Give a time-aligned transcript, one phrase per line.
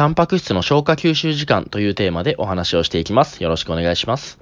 [0.00, 3.42] タンパク質の消化吸収時間というテーマでお話をしていきます。
[3.42, 4.38] よろしくお願いします。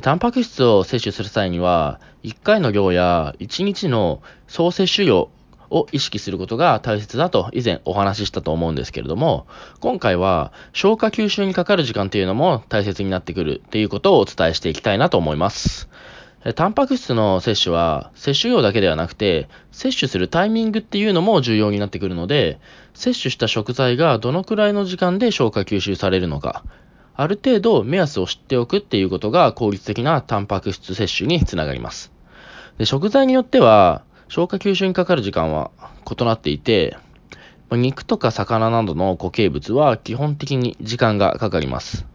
[0.00, 5.28] タンパク質を摂取する際には、1回の量や1日の総摂取量
[5.68, 9.46] を意識することが大切だと以前お話ししたと思うんですけれども、
[9.80, 15.90] 今回は消化吸収にかかる時間っていうのも大切になってくるっていうことをお伝えしていきたいなと思います。
[16.54, 22.60] タンパク質の摂取は摂取量だけではなくて、摂取するタイミングっていうのも重要になってくるので、
[22.94, 26.62] 摂取した食材がどのくらいの時間で消化吸収されるのか、
[27.14, 32.12] ある程度目安を知っておくっていうことが効率的なタンパク質摂取につながります。
[32.78, 35.72] で食材によっては消化吸収にかかる時間は
[36.08, 36.96] 異なっていて、
[37.72, 42.06] 肉とか魚などの固形物は基本的に時間がかかります。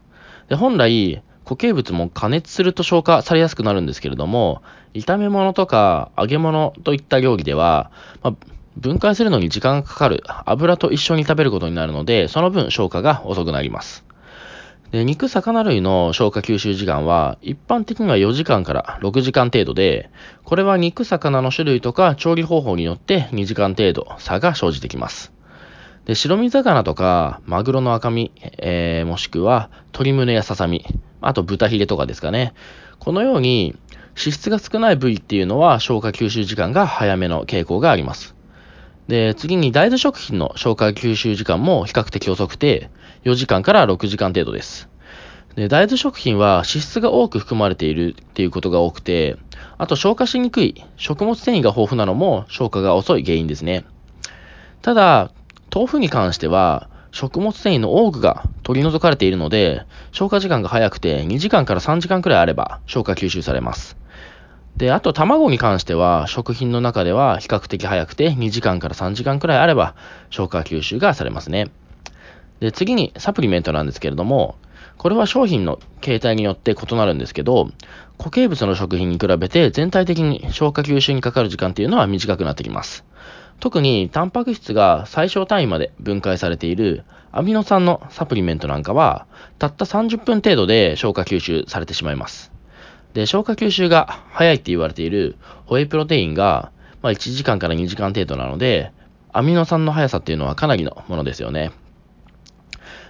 [0.48, 4.62] で本来、固形物も加熱すると消化されやすくなるんですけれども、
[4.94, 7.90] 炒め物とか揚げ物といった料理では、
[8.22, 8.34] まあ、
[8.76, 14.04] 分解するのに時間がかかる油と一緒に食べることになるので、その分消化が遅くなります。
[14.90, 20.10] で肉、魚類の消化吸収時間は一般的には4時間から6時間程度で、
[20.44, 25.32] これは肉、魚の種類とか調理方法によって2時間程度差が生じてきます。
[26.06, 30.84] で白身魚とかマグロの赤身、えー、もしくは鶏胸やささみ、
[31.20, 32.52] あと豚ヒレとかですかね。
[32.98, 33.74] このように
[34.16, 38.34] 脂質が少ない部位っていうのは消化吸収時間が早めの傾向があります。
[39.08, 42.90] で、次に大豆食品の消化吸収時間も比較的遅くて
[43.24, 44.88] 4時間から6時間程度です。
[45.56, 49.36] で、大豆食品は脂質が多く含まれているっていうことが多くて、
[49.78, 53.84] あと消化しにくい食物繊維が豊富なのも消化が遅い原因ですね。
[54.82, 55.30] ただ、
[55.74, 63.96] 豆腐に関しては食物繊維の多くが取り除かれているので、消化時間が早くて2時間から3時間くらいあれば消化吸収されます。
[64.76, 69.96] で、あと卵に関しては食品の中では比較的早くて2時間から3時間くらいあれば
[70.30, 71.72] 消化吸収がされますね。
[72.60, 74.54] で、次にサプリメントなんですけれども、
[74.96, 77.68] これは商品の形態によって異なるんですけど、
[78.16, 83.04] 固形物の食品に比べて全体的に消化吸収にかかる時間っていうのは短くなってきます。
[83.60, 89.26] 特にタンパク質が最小単位まで分解されているアミノ酸のサプリメントなんかは、
[89.58, 92.52] たった30分程度で消化吸収されてしまいます。
[93.12, 96.70] で、消化吸収が早いって言われているホエイプロテインが、
[97.02, 98.92] まあ、1時間から2時間程度なので、
[99.32, 101.72] アミノ酸の速さっていうのはかなりのものですよね。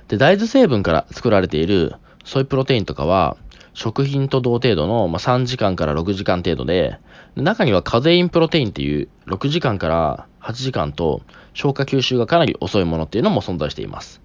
[0.09, 3.37] で、大豆成分から作られているソイプロテインとかは、
[3.74, 6.98] 食品と同程度の、まあ、3時間から6時間程度で、
[7.36, 14.22] 中にはカゼインプロテインっていう6時間から8時間と消化吸収がかなり遅いものっていうのも存在しています。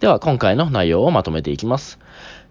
[0.00, 1.98] では今回の内容をまとめていきます。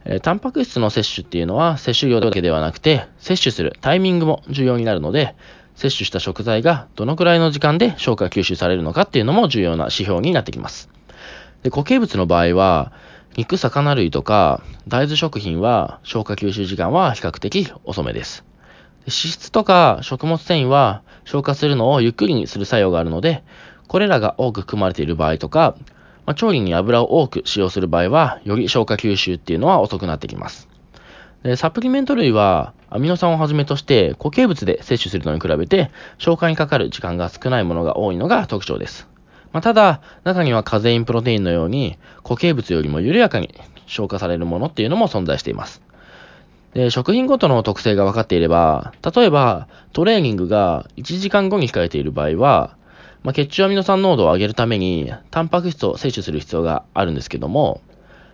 [0.06, 5.36] えー、タンパク質の摂取っていうのは摂取量だけではなくて摂取するタイミングも重要になるので
[5.76, 10.90] 摂取した食材がどのくらいの時間で消化吸収されるのかっていうのも重要な指標になってきます。
[11.64, 12.92] で固形物の場合は
[13.38, 18.44] 肉、魚類とか大豆食品は消化吸収時間は比較的遅めです。
[19.02, 23.44] 脂質とか食物繊維は消化するのをゆっくりにする作用があるので、
[23.88, 25.76] これらが多く含まれている場合とか、
[26.26, 30.68] まあ、調理に油を多く使用する場合は、より消化吸収っていうのは遅くなってきます。
[31.44, 39.11] でサプリメント類は、アミノ酸をはじめとして固形物で摂取するのに比べて、消化にかかる時間が少ないものが多いのが特徴です。
[39.54, 43.54] まあ、ただ、中にはカゼインプロテインのように固形物よりも緩やかに
[43.86, 45.82] 消化されるものっていうのも存在しています。
[46.74, 52.78] で、食品ごとの特性が分かっていれば、例えばトレーニングが1時間後に控えている場合は、
[53.24, 57.82] まあ、血中アミノ酸濃度を上げるために、タンパク質を摂取する必要があるんですけども、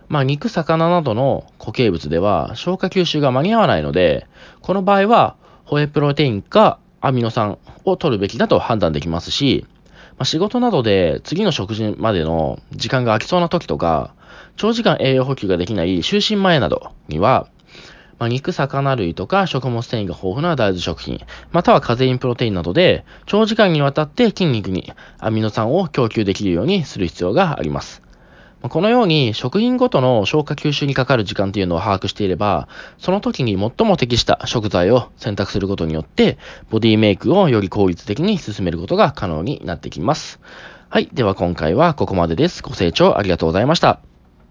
[0.08, 4.26] まあ、肉、魚などの固形物では消化吸収が間に合わないので、
[4.62, 9.66] この場合は、ホエプロテインかアミノ酸を取るべきだと判断できますし、
[10.18, 14.14] まあ、仕事などで次の食事までの時間が空きそうな時とか、
[14.56, 17.48] 長時間栄養補給ができない就寝前などには、
[18.18, 21.20] まあ、肉、魚類とか食物繊維が豊富な大豆食品、
[21.52, 28.07] またはカゼインプロテインなどで、長時間にわたって筋肉にアミノ酸を供給できるようにする必要があります。
[28.62, 32.68] このように食品ごとの消化吸収にかかる時間というのを把握していれば、
[32.98, 36.38] その時に最も適した食材を選択することによって、
[36.68, 40.40] ボディメイクをより効率的に進めることが可能になってきます。
[40.88, 41.08] はい。
[41.12, 42.62] では今回はここまでです。
[42.62, 44.00] ご清聴ありがとうございました。